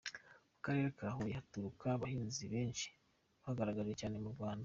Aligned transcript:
Mu 0.51 0.57
Karere 0.65 0.87
ka 0.97 1.07
Huye 1.15 1.33
haturuka 1.37 1.85
abahanzi 1.95 2.43
benshi 2.53 2.87
bigaragaje 3.43 3.93
cyane 3.99 4.15
mu 4.23 4.29
Rwanda. 4.35 4.59